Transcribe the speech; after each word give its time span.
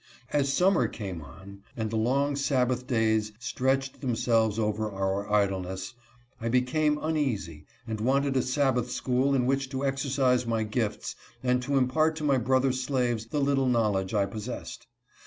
As 0.33 0.51
summer 0.51 0.87
came 0.87 1.21
on 1.21 1.59
and 1.77 1.91
the 1.91 1.95
long 1.95 2.35
Sabbath 2.35 2.87
days 2.87 3.33
stretched 3.37 4.01
themselves 4.01 4.57
over 4.57 4.89
our 4.89 5.31
idleness, 5.31 5.93
I 6.41 6.49
became 6.49 6.97
uneasy 6.99 7.67
and 7.85 8.01
wanted 8.01 8.35
a 8.35 8.41
Sabbath 8.41 8.89
school 8.89 9.35
in 9.35 9.45
which 9.45 9.69
to 9.69 9.85
exercise 9.85 10.47
my 10.47 10.63
gifts 10.63 11.15
and 11.43 11.61
to 11.61 11.77
impart 11.77 12.15
to 12.15 12.23
my 12.23 12.39
brother 12.39 12.71
slaves 12.71 13.27
the 13.27 13.39
little 13.41 13.67
knowledge 13.67 14.15
I 14.15 14.25
possessed. 14.25 14.87